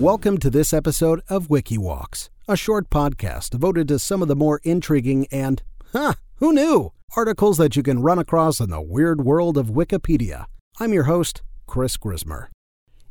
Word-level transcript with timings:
Welcome 0.00 0.38
to 0.38 0.50
this 0.50 0.72
episode 0.72 1.22
of 1.28 1.48
WikiWalks, 1.48 2.28
a 2.46 2.56
short 2.56 2.88
podcast 2.88 3.50
devoted 3.50 3.88
to 3.88 3.98
some 3.98 4.22
of 4.22 4.28
the 4.28 4.36
more 4.36 4.60
intriguing 4.62 5.26
and, 5.32 5.60
huh, 5.92 6.12
who 6.36 6.52
knew, 6.52 6.92
articles 7.16 7.56
that 7.56 7.74
you 7.74 7.82
can 7.82 8.00
run 8.00 8.20
across 8.20 8.60
in 8.60 8.70
the 8.70 8.80
weird 8.80 9.24
world 9.24 9.58
of 9.58 9.70
Wikipedia. 9.70 10.44
I'm 10.78 10.92
your 10.92 11.02
host, 11.04 11.42
Chris 11.66 11.96
Grismer. 11.96 12.46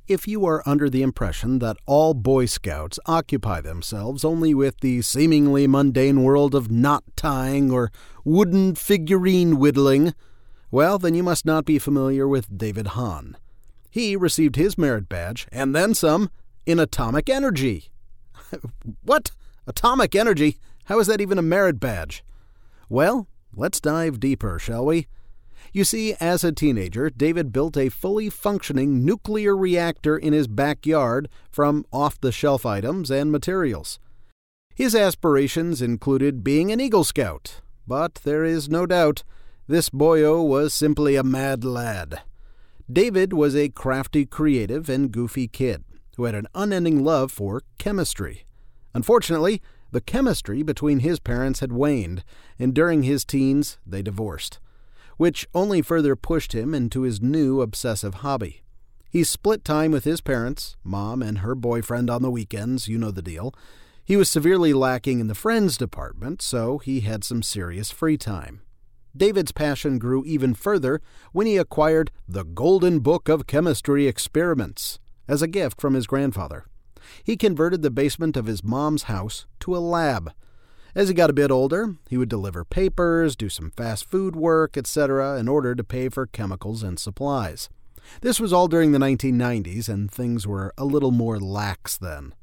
If 0.07 0.29
you 0.29 0.45
are 0.45 0.63
under 0.65 0.89
the 0.89 1.01
impression 1.01 1.59
that 1.59 1.75
all 1.85 2.13
Boy 2.13 2.45
Scouts 2.45 2.99
occupy 3.05 3.59
themselves 3.59 4.23
only 4.23 4.53
with 4.53 4.79
the 4.79 5.01
seemingly 5.01 5.67
mundane 5.67 6.23
world 6.23 6.55
of 6.55 6.71
knot 6.71 7.03
tying 7.17 7.69
or 7.69 7.91
wooden 8.23 8.75
figurine 8.75 9.59
whittling, 9.59 10.13
well, 10.71 10.97
then 10.97 11.15
you 11.15 11.23
must 11.23 11.45
not 11.45 11.65
be 11.65 11.79
familiar 11.79 12.29
with 12.29 12.57
David 12.57 12.87
Hahn. 12.87 13.35
He 13.91 14.15
received 14.15 14.55
his 14.55 14.77
merit 14.77 15.09
badge, 15.09 15.49
and 15.51 15.75
then 15.75 15.93
some, 15.93 16.29
in 16.67 16.79
atomic 16.79 17.29
energy. 17.29 17.89
what? 19.03 19.31
Atomic 19.65 20.13
energy? 20.15 20.57
How 20.85 20.99
is 20.99 21.07
that 21.07 21.21
even 21.21 21.39
a 21.39 21.41
merit 21.41 21.79
badge? 21.79 22.23
Well, 22.89 23.27
let's 23.55 23.79
dive 23.79 24.19
deeper, 24.19 24.59
shall 24.59 24.85
we? 24.85 25.07
You 25.73 25.83
see, 25.83 26.13
as 26.19 26.43
a 26.43 26.51
teenager, 26.51 27.09
David 27.09 27.51
built 27.51 27.77
a 27.77 27.89
fully 27.89 28.29
functioning 28.29 29.03
nuclear 29.03 29.55
reactor 29.55 30.17
in 30.17 30.33
his 30.33 30.47
backyard 30.47 31.29
from 31.49 31.85
off 31.91 32.19
the 32.19 32.31
shelf 32.31 32.65
items 32.65 33.09
and 33.09 33.31
materials. 33.31 33.99
His 34.75 34.93
aspirations 34.93 35.81
included 35.81 36.43
being 36.43 36.71
an 36.71 36.79
Eagle 36.79 37.03
Scout, 37.03 37.61
but 37.87 38.15
there 38.23 38.43
is 38.43 38.69
no 38.69 38.85
doubt 38.85 39.23
this 39.67 39.89
boyo 39.89 40.45
was 40.45 40.73
simply 40.73 41.15
a 41.15 41.23
mad 41.23 41.63
lad. 41.63 42.21
David 42.91 43.33
was 43.33 43.55
a 43.55 43.69
crafty, 43.69 44.25
creative, 44.25 44.87
and 44.87 45.11
goofy 45.11 45.47
kid 45.47 45.83
who 46.17 46.25
had 46.25 46.35
an 46.35 46.47
unending 46.53 47.03
love 47.03 47.31
for 47.31 47.61
chemistry. 47.77 48.45
Unfortunately, 48.93 49.61
the 49.91 50.01
chemistry 50.01 50.63
between 50.63 50.99
his 50.99 51.19
parents 51.19 51.59
had 51.59 51.71
waned, 51.71 52.23
and 52.59 52.73
during 52.73 53.03
his 53.03 53.23
teens 53.23 53.77
they 53.85 54.01
divorced, 54.01 54.59
which 55.17 55.47
only 55.53 55.81
further 55.81 56.15
pushed 56.15 56.53
him 56.53 56.73
into 56.73 57.03
his 57.03 57.21
new 57.21 57.61
obsessive 57.61 58.15
hobby. 58.15 58.63
He 59.09 59.23
split 59.23 59.63
time 59.63 59.91
with 59.91 60.03
his 60.03 60.19
parents, 60.19 60.75
mom 60.83 61.21
and 61.21 61.39
her 61.39 61.55
boyfriend 61.55 62.09
on 62.09 62.23
the 62.23 62.31
weekends, 62.31 62.87
you 62.87 62.97
know 62.97 63.11
the 63.11 63.21
deal. 63.21 63.53
He 64.03 64.17
was 64.17 64.29
severely 64.29 64.73
lacking 64.73 65.19
in 65.19 65.27
the 65.27 65.35
friends 65.35 65.77
department, 65.77 66.41
so 66.41 66.79
he 66.79 67.01
had 67.01 67.23
some 67.23 67.43
serious 67.43 67.91
free 67.91 68.17
time. 68.17 68.61
David's 69.15 69.51
passion 69.51 69.99
grew 69.99 70.23
even 70.25 70.53
further 70.53 70.99
when 71.31 71.47
he 71.47 71.57
acquired 71.57 72.11
the 72.27 72.43
Golden 72.43 72.99
Book 72.99 73.29
of 73.29 73.47
Chemistry 73.47 74.07
Experiments 74.07 74.99
as 75.27 75.41
a 75.41 75.47
gift 75.47 75.79
from 75.81 75.93
his 75.93 76.07
grandfather. 76.07 76.65
He 77.23 77.37
converted 77.37 77.81
the 77.81 77.91
basement 77.91 78.37
of 78.37 78.45
his 78.45 78.63
mom's 78.63 79.03
house 79.03 79.45
to 79.61 79.75
a 79.75 79.79
lab. 79.79 80.31
As 80.95 81.09
he 81.09 81.13
got 81.13 81.29
a 81.29 81.33
bit 81.33 81.51
older, 81.51 81.95
he 82.09 82.17
would 82.17 82.29
deliver 82.29 82.65
papers, 82.65 83.35
do 83.35 83.49
some 83.49 83.71
fast 83.71 84.05
food 84.09 84.35
work, 84.35 84.77
etc., 84.77 85.37
in 85.37 85.47
order 85.47 85.75
to 85.75 85.83
pay 85.83 86.09
for 86.09 86.25
chemicals 86.25 86.83
and 86.83 86.99
supplies. 86.99 87.69
This 88.21 88.39
was 88.39 88.53
all 88.53 88.67
during 88.67 88.91
the 88.93 88.99
1990s, 88.99 89.89
and 89.89 90.09
things 90.09 90.47
were 90.47 90.73
a 90.77 90.85
little 90.85 91.11
more 91.11 91.39
lax 91.39 91.97
then. 91.97 92.33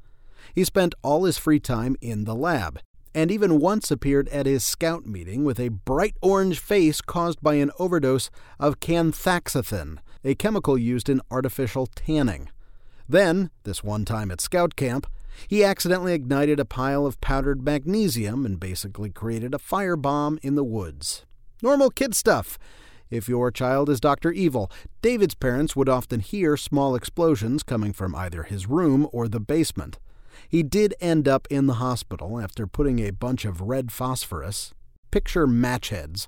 He 0.53 0.63
spent 0.63 0.95
all 1.01 1.25
his 1.25 1.37
free 1.37 1.59
time 1.59 1.95
in 2.01 2.23
the 2.23 2.35
lab, 2.35 2.79
and 3.13 3.31
even 3.31 3.59
once 3.59 3.91
appeared 3.91 4.29
at 4.29 4.45
his 4.45 4.63
scout 4.63 5.05
meeting 5.05 5.43
with 5.43 5.59
a 5.59 5.69
bright 5.69 6.15
orange 6.21 6.59
face 6.59 7.01
caused 7.01 7.41
by 7.41 7.55
an 7.55 7.71
overdose 7.79 8.29
of 8.59 8.79
canthaxanthin, 8.79 9.97
a 10.23 10.35
chemical 10.35 10.77
used 10.77 11.09
in 11.09 11.21
artificial 11.31 11.87
tanning. 11.87 12.49
Then, 13.07 13.51
this 13.63 13.83
one 13.83 14.05
time 14.05 14.31
at 14.31 14.41
scout 14.41 14.75
camp, 14.75 15.07
he 15.47 15.63
accidentally 15.63 16.13
ignited 16.13 16.59
a 16.59 16.65
pile 16.65 17.05
of 17.05 17.19
powdered 17.21 17.63
magnesium 17.63 18.45
and 18.45 18.59
basically 18.59 19.09
created 19.09 19.53
a 19.53 19.59
firebomb 19.59 20.39
in 20.41 20.55
the 20.55 20.63
woods. 20.63 21.25
Normal 21.61 21.89
kid 21.89 22.15
stuff. 22.15 22.57
If 23.09 23.29
your 23.29 23.51
child 23.51 23.89
is 23.89 23.99
Dr. 23.99 24.31
Evil, 24.31 24.71
David's 25.01 25.35
parents 25.35 25.75
would 25.75 25.89
often 25.89 26.19
hear 26.19 26.57
small 26.57 26.95
explosions 26.95 27.63
coming 27.63 27.93
from 27.93 28.15
either 28.15 28.43
his 28.43 28.67
room 28.67 29.07
or 29.11 29.27
the 29.27 29.39
basement. 29.39 29.99
He 30.49 30.63
did 30.63 30.95
end 30.99 31.27
up 31.27 31.47
in 31.49 31.67
the 31.67 31.75
hospital 31.75 32.39
after 32.39 32.65
putting 32.65 32.99
a 32.99 33.11
bunch 33.11 33.45
of 33.45 33.61
red 33.61 33.91
phosphorus, 33.91 34.73
picture 35.11 35.47
match 35.47 35.89
heads, 35.89 36.27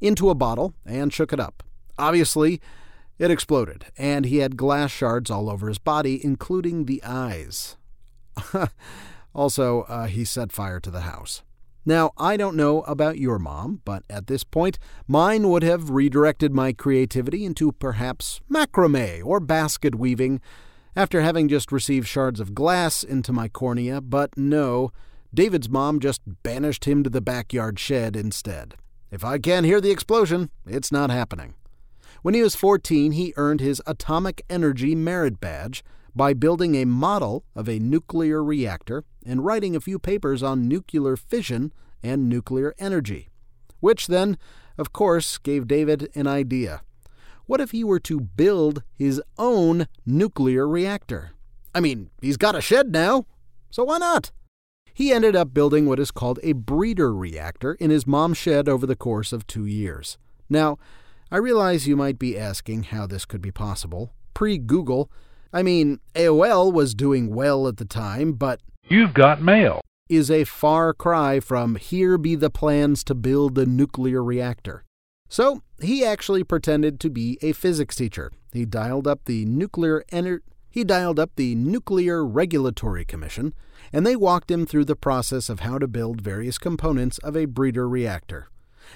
into 0.00 0.28
a 0.28 0.34
bottle 0.34 0.74
and 0.84 1.12
shook 1.12 1.32
it 1.32 1.40
up. 1.40 1.62
Obviously, 1.98 2.60
it 3.18 3.30
exploded, 3.30 3.86
and 3.96 4.26
he 4.26 4.38
had 4.38 4.56
glass 4.56 4.90
shards 4.90 5.30
all 5.30 5.48
over 5.48 5.68
his 5.68 5.78
body, 5.78 6.22
including 6.22 6.84
the 6.84 7.02
eyes. 7.02 7.76
also, 9.34 9.82
uh, 9.82 10.06
he 10.06 10.24
set 10.24 10.52
fire 10.52 10.80
to 10.80 10.90
the 10.90 11.00
house. 11.00 11.42
Now, 11.88 12.10
I 12.18 12.36
don't 12.36 12.56
know 12.56 12.82
about 12.82 13.18
your 13.18 13.38
mom, 13.38 13.80
but 13.84 14.02
at 14.10 14.26
this 14.26 14.42
point, 14.42 14.78
mine 15.06 15.48
would 15.48 15.62
have 15.62 15.90
redirected 15.90 16.52
my 16.52 16.72
creativity 16.72 17.44
into 17.44 17.70
perhaps 17.70 18.40
macrame 18.50 19.24
or 19.24 19.38
basket 19.38 19.94
weaving 19.94 20.40
after 20.96 21.20
having 21.20 21.46
just 21.46 21.70
received 21.70 22.08
shards 22.08 22.40
of 22.40 22.54
glass 22.54 23.04
into 23.04 23.32
my 23.32 23.48
cornea, 23.48 24.00
but 24.00 24.36
no, 24.36 24.90
David's 25.32 25.68
mom 25.68 26.00
just 26.00 26.22
banished 26.42 26.86
him 26.86 27.04
to 27.04 27.10
the 27.10 27.20
backyard 27.20 27.78
shed 27.78 28.16
instead. 28.16 28.74
If 29.10 29.24
I 29.24 29.38
can't 29.38 29.66
hear 29.66 29.80
the 29.80 29.90
explosion, 29.90 30.50
it's 30.66 30.90
not 30.90 31.10
happening. 31.10 31.54
When 32.22 32.34
he 32.34 32.42
was 32.42 32.54
14, 32.54 33.12
he 33.12 33.34
earned 33.36 33.60
his 33.60 33.82
Atomic 33.86 34.42
Energy 34.48 34.94
Merit 34.94 35.40
Badge 35.40 35.84
by 36.14 36.32
building 36.32 36.74
a 36.74 36.86
model 36.86 37.44
of 37.54 37.68
a 37.68 37.78
nuclear 37.78 38.42
reactor 38.42 39.04
and 39.24 39.44
writing 39.44 39.76
a 39.76 39.80
few 39.80 39.98
papers 39.98 40.42
on 40.42 40.66
nuclear 40.66 41.16
fission 41.16 41.72
and 42.02 42.28
nuclear 42.28 42.74
energy. 42.78 43.28
Which 43.80 44.06
then, 44.06 44.38
of 44.78 44.92
course, 44.92 45.38
gave 45.38 45.68
David 45.68 46.08
an 46.14 46.26
idea. 46.26 46.80
What 47.44 47.60
if 47.60 47.70
he 47.70 47.84
were 47.84 48.00
to 48.00 48.20
build 48.20 48.82
his 48.94 49.22
own 49.38 49.86
nuclear 50.04 50.66
reactor? 50.66 51.32
I 51.74 51.80
mean, 51.80 52.10
he's 52.20 52.38
got 52.38 52.56
a 52.56 52.60
shed 52.60 52.90
now, 52.90 53.26
so 53.70 53.84
why 53.84 53.98
not? 53.98 54.32
He 54.94 55.12
ended 55.12 55.36
up 55.36 55.52
building 55.52 55.84
what 55.84 56.00
is 56.00 56.10
called 56.10 56.40
a 56.42 56.54
breeder 56.54 57.14
reactor 57.14 57.74
in 57.74 57.90
his 57.90 58.06
mom's 58.06 58.38
shed 58.38 58.66
over 58.66 58.86
the 58.86 58.96
course 58.96 59.30
of 59.30 59.46
two 59.46 59.66
years. 59.66 60.16
Now, 60.48 60.78
I 61.28 61.38
realize 61.38 61.88
you 61.88 61.96
might 61.96 62.20
be 62.20 62.38
asking 62.38 62.84
how 62.84 63.08
this 63.08 63.24
could 63.24 63.42
be 63.42 63.50
possible. 63.50 64.12
Pre 64.32 64.58
Google, 64.58 65.10
I 65.52 65.64
mean, 65.64 65.98
AOL 66.14 66.72
was 66.72 66.94
doing 66.94 67.34
well 67.34 67.66
at 67.66 67.78
the 67.78 67.84
time, 67.84 68.34
but. 68.34 68.60
You've 68.88 69.12
got 69.12 69.42
mail. 69.42 69.80
Is 70.08 70.30
a 70.30 70.44
far 70.44 70.94
cry 70.94 71.40
from 71.40 71.74
here 71.74 72.16
be 72.16 72.36
the 72.36 72.50
plans 72.50 73.02
to 73.04 73.14
build 73.14 73.58
a 73.58 73.66
nuclear 73.66 74.22
reactor. 74.22 74.84
So, 75.28 75.62
he 75.80 76.04
actually 76.04 76.44
pretended 76.44 77.00
to 77.00 77.10
be 77.10 77.38
a 77.42 77.50
physics 77.50 77.96
teacher. 77.96 78.30
He 78.52 78.64
dialed 78.64 79.08
up 79.08 79.24
the 79.24 79.44
nuclear 79.46 80.04
ener- 80.12 80.42
he 80.70 80.84
dialed 80.84 81.18
up 81.18 81.30
the 81.34 81.54
Nuclear 81.54 82.24
Regulatory 82.24 83.04
Commission, 83.04 83.54
and 83.92 84.06
they 84.06 84.14
walked 84.14 84.50
him 84.50 84.66
through 84.66 84.84
the 84.84 84.94
process 84.94 85.48
of 85.48 85.60
how 85.60 85.78
to 85.78 85.88
build 85.88 86.20
various 86.20 86.58
components 86.58 87.18
of 87.18 87.34
a 87.34 87.46
breeder 87.46 87.88
reactor 87.88 88.48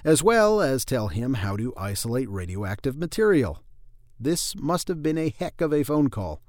as 0.05 0.23
well 0.23 0.61
as 0.61 0.85
tell 0.85 1.09
him 1.09 1.35
how 1.35 1.57
to 1.57 1.75
isolate 1.77 2.29
radioactive 2.29 2.97
material. 2.97 3.63
This 4.19 4.55
must 4.57 4.89
have 4.89 5.03
been 5.03 5.19
a 5.19 5.35
heck 5.37 5.61
of 5.61 5.73
a 5.73 5.83
phone 5.83 6.11
call. 6.11 6.43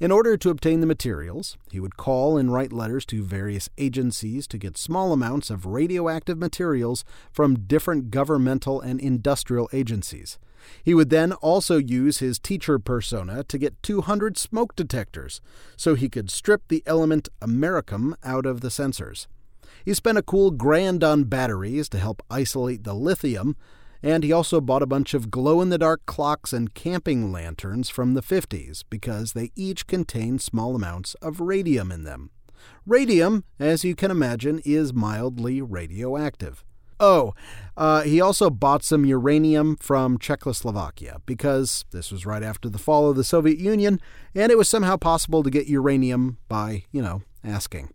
In 0.00 0.10
order 0.10 0.36
to 0.36 0.50
obtain 0.50 0.80
the 0.80 0.86
materials, 0.86 1.56
he 1.70 1.80
would 1.80 1.96
call 1.96 2.36
and 2.36 2.52
write 2.52 2.72
letters 2.72 3.04
to 3.06 3.22
various 3.22 3.68
agencies 3.78 4.46
to 4.48 4.58
get 4.58 4.78
small 4.78 5.12
amounts 5.12 5.50
of 5.50 5.66
radioactive 5.66 6.38
materials 6.38 7.04
from 7.32 7.66
different 7.66 8.10
governmental 8.10 8.80
and 8.80 9.00
industrial 9.00 9.68
agencies. 9.72 10.38
He 10.82 10.94
would 10.94 11.10
then 11.10 11.32
also 11.34 11.76
use 11.76 12.18
his 12.18 12.38
teacher 12.38 12.78
persona 12.78 13.44
to 13.44 13.58
get 13.58 13.82
200 13.82 14.38
smoke 14.38 14.74
detectors 14.74 15.40
so 15.76 15.94
he 15.94 16.08
could 16.08 16.30
strip 16.30 16.62
the 16.68 16.82
element 16.86 17.28
americium 17.40 18.14
out 18.24 18.46
of 18.46 18.60
the 18.60 18.68
sensors. 18.68 19.26
He 19.84 19.94
spent 19.94 20.18
a 20.18 20.22
cool 20.22 20.50
grand 20.50 21.02
on 21.02 21.24
batteries 21.24 21.88
to 21.90 21.98
help 21.98 22.22
isolate 22.30 22.84
the 22.84 22.94
lithium, 22.94 23.56
and 24.02 24.22
he 24.22 24.32
also 24.32 24.60
bought 24.60 24.82
a 24.82 24.86
bunch 24.86 25.14
of 25.14 25.30
glow 25.30 25.62
in 25.62 25.70
the 25.70 25.78
dark 25.78 26.04
clocks 26.04 26.52
and 26.52 26.74
camping 26.74 27.32
lanterns 27.32 27.88
from 27.88 28.12
the 28.12 28.22
50s 28.22 28.84
because 28.90 29.32
they 29.32 29.50
each 29.56 29.86
contain 29.86 30.38
small 30.38 30.76
amounts 30.76 31.14
of 31.22 31.40
radium 31.40 31.90
in 31.90 32.04
them. 32.04 32.30
Radium, 32.86 33.44
as 33.58 33.84
you 33.84 33.94
can 33.94 34.10
imagine, 34.10 34.60
is 34.64 34.92
mildly 34.92 35.62
radioactive. 35.62 36.64
Oh, 37.00 37.34
uh, 37.76 38.02
he 38.02 38.20
also 38.20 38.50
bought 38.50 38.84
some 38.84 39.04
uranium 39.04 39.76
from 39.76 40.18
Czechoslovakia 40.18 41.20
because 41.26 41.84
this 41.90 42.12
was 42.12 42.24
right 42.24 42.42
after 42.42 42.68
the 42.68 42.78
fall 42.78 43.10
of 43.10 43.16
the 43.16 43.24
Soviet 43.24 43.58
Union, 43.58 44.00
and 44.34 44.52
it 44.52 44.58
was 44.58 44.68
somehow 44.68 44.96
possible 44.96 45.42
to 45.42 45.50
get 45.50 45.66
uranium 45.66 46.38
by, 46.48 46.84
you 46.92 47.02
know, 47.02 47.22
asking. 47.42 47.90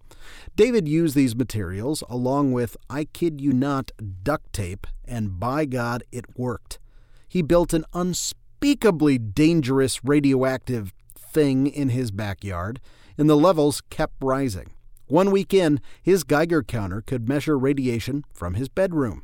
David 0.56 0.88
used 0.88 1.16
these 1.16 1.36
materials 1.36 2.04
along 2.10 2.52
with, 2.52 2.76
I 2.90 3.06
kid 3.06 3.42
you 3.42 3.54
not, 3.54 3.92
duct 4.24 4.52
tape, 4.54 4.88
and 5.06 5.40
by 5.40 5.66
God, 5.66 6.04
it 6.12 6.38
worked. 6.38 6.80
He 7.28 7.42
built 7.42 7.74
an 7.74 7.86
unspeakably 7.94 9.18
dangerous 9.18 10.04
radioactive 10.04 10.94
thing 11.16 11.68
in 11.68 11.90
his 11.90 12.12
backyard, 12.12 12.80
and 13.18 13.30
the 13.30 13.36
levels 13.36 13.82
kept 13.90 14.16
rising. 14.22 14.72
One 15.08 15.32
week 15.32 15.54
in, 15.54 15.82
his 16.02 16.24
Geiger 16.24 16.62
counter 16.62 17.02
could 17.02 17.28
measure 17.28 17.58
radiation 17.58 18.24
from 18.32 18.54
his 18.54 18.70
bedroom. 18.70 19.24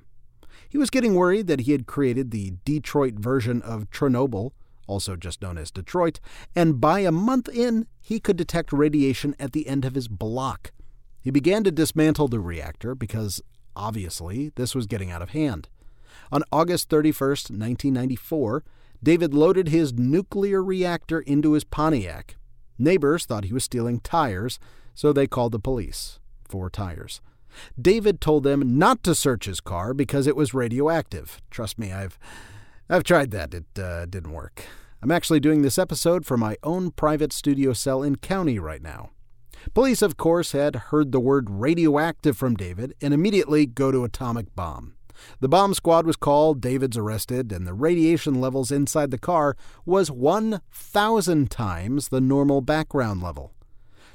He 0.68 0.78
was 0.78 0.90
getting 0.90 1.16
worried 1.16 1.48
that 1.48 1.62
he 1.62 1.72
had 1.72 1.86
created 1.88 2.32
the 2.32 2.54
Detroit 2.66 3.16
version 3.16 3.62
of 3.62 3.90
Chernobyl, 3.92 4.52
also 4.88 5.16
just 5.16 5.42
known 5.42 5.58
as 5.58 5.72
Detroit, 5.72 6.20
and 6.56 6.82
by 6.82 7.00
a 7.00 7.12
month 7.12 7.50
in, 7.50 7.88
he 8.02 8.20
could 8.20 8.36
detect 8.36 8.74
radiation 8.74 9.36
at 9.40 9.52
the 9.52 9.68
end 9.68 9.86
of 9.86 9.96
his 9.96 10.08
block. 10.08 10.72
He 11.26 11.32
began 11.32 11.64
to 11.64 11.72
dismantle 11.72 12.28
the 12.28 12.40
reactor 12.40 12.94
because, 12.94 13.42
obviously, 13.76 14.52
this 14.58 14.76
was 14.76 14.86
getting 14.86 15.10
out 15.10 15.24
of 15.24 15.32
hand. 15.32 15.70
On 16.32 16.44
August 16.52 16.88
31, 16.88 17.30
1994, 17.30 18.64
David 19.02 19.34
loaded 19.34 19.70
his 19.70 19.92
nuclear 19.92 20.64
reactor 20.64 21.22
into 21.22 21.54
his 21.54 21.64
Pontiac. 21.64 22.36
Neighbors 22.78 23.26
thought 23.26 23.46
he 23.46 23.54
was 23.54 23.64
stealing 23.64 24.02
tires, 24.02 24.60
so 24.94 25.12
they 25.12 25.26
called 25.26 25.52
the 25.52 25.60
police 25.60 26.20
for 26.48 26.70
tires. 26.70 27.22
David 27.82 28.22
told 28.22 28.44
them 28.44 28.78
not 28.78 29.02
to 29.02 29.16
search 29.16 29.46
his 29.46 29.60
car 29.60 29.96
because 29.96 30.28
it 30.28 30.36
was 30.36 30.54
radioactive. 30.54 31.42
Trust 31.50 31.80
me, 31.80 31.92
I've 31.92 32.20
I've 32.88 33.04
tried 33.04 33.32
that. 33.32 33.52
It 33.56 33.80
uh, 33.80 34.06
didn't 34.06 34.32
work. 34.32 34.64
I'm 35.02 35.10
actually 35.10 35.40
doing 35.40 35.64
this 35.64 35.80
episode 35.80 36.24
from 36.24 36.42
my 36.42 36.58
own 36.62 36.92
private 36.92 37.34
studio 37.34 37.74
cell 37.74 38.04
in 38.04 38.18
county 38.18 38.60
right 38.60 38.82
now. 38.84 39.10
Police, 39.74 40.02
of 40.02 40.18
course, 40.18 40.52
had 40.52 40.76
heard 40.76 41.12
the 41.12 41.20
word 41.20 41.50
radioactive 41.50 42.38
from 42.38 42.56
David 42.56 42.94
and 43.02 43.14
immediately 43.14 43.66
go 43.66 43.92
to 43.92 44.04
atomic 44.04 44.56
bomb. 44.56 44.96
The 45.40 45.50
bomb 45.50 45.74
squad 45.74 46.06
was 46.06 46.16
called, 46.16 46.62
David's 46.62 46.98
arrested, 46.98 47.52
and 47.52 47.66
the 47.66 47.74
radiation 47.74 48.42
levels 48.42 48.72
inside 48.72 49.12
the 49.12 49.18
car 49.18 49.56
was 49.86 50.12
1,000 50.12 51.50
times 51.50 52.10
the 52.10 52.22
normal 52.22 52.62
background 52.62 53.22
level. 53.22 53.54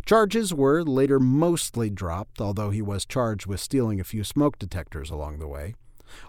Charges 0.05 0.55
were 0.55 0.83
later 0.83 1.21
mostly 1.21 1.91
dropped, 1.91 2.41
although 2.41 2.71
he 2.71 2.83
was 2.83 3.05
charged 3.05 3.47
with 3.47 3.61
stealing 3.61 4.01
a 4.01 4.05
few 4.05 4.25
smoke 4.25 4.59
detectors 4.59 5.11
along 5.11 5.39
the 5.39 5.49
way. 5.49 5.75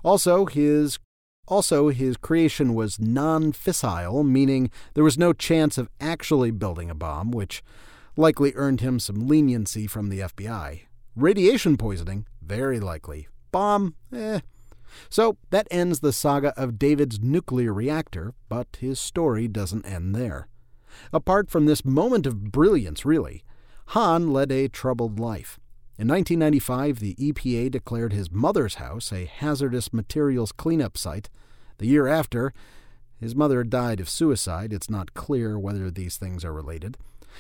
Also, 0.04 0.46
his 0.46 1.00
also, 1.48 1.90
his 1.90 2.18
creation 2.18 2.76
was 2.76 3.00
non 3.00 3.52
fissile, 3.52 4.26
meaning 4.26 4.70
there 4.94 5.04
was 5.04 5.18
no 5.18 5.34
chance 5.34 5.78
of 5.78 5.90
actually 6.00 6.52
building 6.52 6.90
a 6.90 6.96
bomb, 6.96 7.32
which 7.32 7.64
likely 8.16 8.54
earned 8.56 8.82
him 8.82 9.00
some 9.00 9.28
leniency 9.28 9.88
from 9.88 10.10
the 10.10 10.20
FBI. 10.20 10.82
Radiation 11.16 11.78
poisoning, 11.78 12.26
very 12.42 12.80
likely. 12.80 13.28
Bomb, 13.52 13.96
eh. 14.16 14.40
So 15.10 15.38
that 15.50 15.68
ends 15.72 16.00
the 16.00 16.14
saga 16.14 16.54
of 16.58 16.80
David's 16.80 17.20
nuclear 17.20 17.74
reactor, 17.74 18.34
but 18.50 18.78
his 18.80 19.00
story 19.00 19.48
doesn't 19.48 19.86
end 19.86 20.16
there. 20.16 20.48
Apart 21.14 21.50
from 21.50 21.66
this 21.66 21.86
moment 21.86 22.26
of 22.26 22.52
brilliance, 22.52 23.06
really, 23.06 23.44
Hahn 23.88 24.32
led 24.32 24.52
a 24.52 24.68
troubled 24.68 25.20
life. 25.20 25.60
In 25.98 26.08
1995, 26.08 27.00
the 27.00 27.16
EPA 27.16 27.72
declared 27.72 28.14
his 28.14 28.32
mother's 28.32 28.76
house 28.76 29.12
a 29.12 29.26
hazardous 29.26 29.94
materials 29.94 30.52
cleanup 30.52 30.98
site. 30.98 31.30
The 31.78 31.88
year 31.88 32.08
after, 32.08 32.54
his 33.20 33.36
mother 33.36 33.64
died 33.64 34.00
of 34.00 34.10
suicide. 34.10 34.74
It's 34.74 34.90
not 34.90 35.14
clear 35.14 35.60
whether 35.60 35.92
these 35.92 36.18
things 36.18 36.44
are 36.44 36.54
related. 36.54 36.98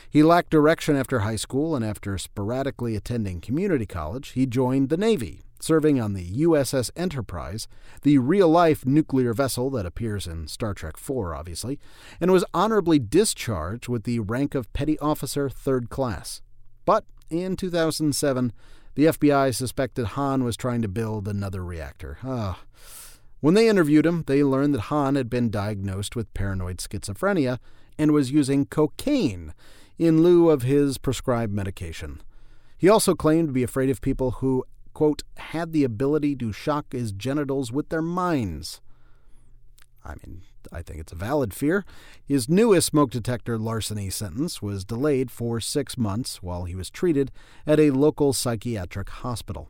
He 0.09 0.23
lacked 0.23 0.49
direction 0.49 0.95
after 0.95 1.19
high 1.19 1.35
school, 1.35 1.75
and 1.75 1.83
after 1.83 2.17
sporadically 2.17 2.95
attending 2.95 3.41
community 3.41 3.85
college, 3.85 4.29
he 4.29 4.45
joined 4.45 4.89
the 4.89 4.97
Navy, 4.97 5.41
serving 5.59 5.99
on 5.99 6.13
the 6.13 6.29
USS 6.43 6.91
Enterprise, 6.95 7.67
the 8.01 8.17
real 8.17 8.49
life 8.49 8.85
nuclear 8.85 9.33
vessel 9.33 9.69
that 9.71 9.85
appears 9.85 10.27
in 10.27 10.47
Star 10.47 10.73
Trek 10.73 10.95
IV, 10.97 11.17
obviously, 11.35 11.79
and 12.19 12.31
was 12.31 12.45
honorably 12.53 12.99
discharged 12.99 13.87
with 13.87 14.03
the 14.03 14.19
rank 14.19 14.55
of 14.55 14.71
Petty 14.73 14.97
Officer 14.99 15.49
Third 15.49 15.89
Class. 15.89 16.41
But 16.85 17.05
in 17.29 17.55
2007, 17.55 18.53
the 18.95 19.05
FBI 19.05 19.55
suspected 19.55 20.05
Hahn 20.07 20.43
was 20.43 20.57
trying 20.57 20.81
to 20.81 20.87
build 20.87 21.27
another 21.27 21.63
reactor. 21.63 22.17
Ah. 22.23 22.59
When 23.39 23.53
they 23.55 23.69
interviewed 23.69 24.05
him, 24.05 24.23
they 24.27 24.43
learned 24.43 24.75
that 24.75 24.81
Hahn 24.81 25.15
had 25.15 25.29
been 25.29 25.49
diagnosed 25.49 26.15
with 26.15 26.33
paranoid 26.33 26.77
schizophrenia 26.77 27.57
and 27.97 28.11
was 28.11 28.31
using 28.31 28.65
cocaine 28.65 29.53
in 30.01 30.23
lieu 30.23 30.49
of 30.49 30.63
his 30.63 30.97
prescribed 30.97 31.53
medication. 31.53 32.19
He 32.75 32.89
also 32.89 33.13
claimed 33.13 33.49
to 33.49 33.53
be 33.53 33.61
afraid 33.61 33.91
of 33.91 34.01
people 34.01 34.31
who, 34.31 34.65
quote, 34.95 35.21
had 35.37 35.73
the 35.73 35.83
ability 35.83 36.35
to 36.37 36.51
shock 36.51 36.91
his 36.91 37.11
genitals 37.11 37.71
with 37.71 37.89
their 37.89 38.01
minds. 38.01 38.81
I 40.03 40.15
mean, 40.25 40.41
I 40.71 40.81
think 40.81 40.99
it's 40.99 41.11
a 41.11 41.15
valid 41.15 41.53
fear. 41.53 41.85
His 42.25 42.49
newest 42.49 42.87
smoke 42.87 43.11
detector 43.11 43.59
larceny 43.59 44.09
sentence 44.09 44.59
was 44.59 44.83
delayed 44.83 45.29
for 45.29 45.59
six 45.59 45.99
months 45.99 46.41
while 46.41 46.63
he 46.63 46.73
was 46.73 46.89
treated 46.89 47.29
at 47.67 47.79
a 47.79 47.91
local 47.91 48.33
psychiatric 48.33 49.07
hospital. 49.07 49.69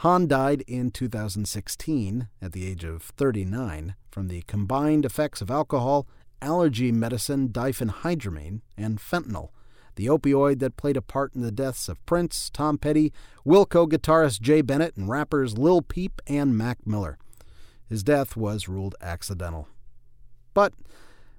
Hahn 0.00 0.26
died 0.26 0.64
in 0.66 0.90
2016 0.90 2.28
at 2.42 2.52
the 2.52 2.66
age 2.66 2.84
of 2.84 3.02
39 3.02 3.94
from 4.10 4.28
the 4.28 4.42
combined 4.42 5.06
effects 5.06 5.40
of 5.40 5.50
alcohol, 5.50 6.06
allergy 6.42 6.92
medicine 6.92 7.48
diphenhydramine, 7.48 8.60
and 8.76 8.98
fentanyl, 8.98 9.50
the 9.96 10.06
opioid 10.06 10.58
that 10.60 10.76
played 10.76 10.96
a 10.96 11.02
part 11.02 11.34
in 11.34 11.40
the 11.40 11.50
deaths 11.50 11.88
of 11.88 12.04
Prince, 12.06 12.50
Tom 12.50 12.78
Petty, 12.78 13.12
Wilco 13.46 13.88
guitarist 13.88 14.40
Jay 14.40 14.60
Bennett, 14.60 14.96
and 14.96 15.08
rappers 15.08 15.58
Lil 15.58 15.82
Peep 15.82 16.20
and 16.26 16.56
Mac 16.56 16.86
Miller. 16.86 17.18
His 17.88 18.02
death 18.02 18.36
was 18.36 18.68
ruled 18.68 18.94
accidental. 19.00 19.68
But 20.54 20.74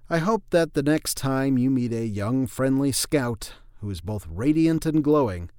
I 0.10 0.20
hope 0.20 0.44
that 0.52 0.74
the 0.74 0.84
next 0.84 1.18
time 1.18 1.58
you 1.58 1.70
meet 1.70 1.92
a 1.92 2.06
young, 2.06 2.48
friendly 2.48 2.92
scout 2.92 3.54
who 3.82 3.90
is 3.90 4.02
both 4.02 4.28
radiant 4.30 4.86
and 4.86 5.04
glowing, 5.04 5.50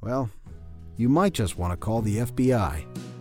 well, 0.00 0.30
you 0.96 1.08
might 1.08 1.32
just 1.32 1.58
want 1.58 1.72
to 1.72 1.76
call 1.76 2.00
the 2.00 2.18
FBI. 2.18 3.11